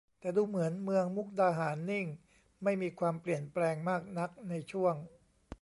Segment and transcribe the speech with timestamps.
[0.19, 2.07] แต่ดูเหมือนเมืองมุกดาหารนิ่ง
[2.63, 4.95] ไม่มีความเปลี่ยนแปลงมากนักในช่วง